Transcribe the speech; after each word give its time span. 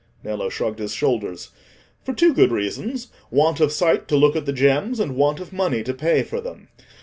Nello 0.23 0.49
shrugged 0.49 0.79
his 0.79 0.95
shoulders. 0.95 1.51
"For 2.03 2.11
two 2.11 2.33
good 2.33 2.51
reasons—want 2.51 3.59
of 3.59 3.71
sight 3.71 4.07
to 4.07 4.15
look 4.15 4.35
at 4.35 4.47
the 4.47 4.51
gems, 4.51 4.99
and 4.99 5.15
want 5.15 5.39
of 5.39 5.53
money 5.53 5.83
to 5.83 5.93
pay 5.93 6.23
for 6.23 6.41
them. 6.41 6.69